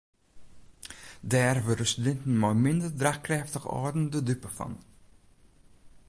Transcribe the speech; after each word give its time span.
Dêr 1.31 1.57
wurde 1.65 1.85
studinten 1.91 2.33
mei 2.41 2.55
minder 2.65 2.91
draachkrêftige 2.99 3.69
âlden 3.79 4.05
de 4.13 4.19
dupe 4.27 4.49
fan. 4.57 4.73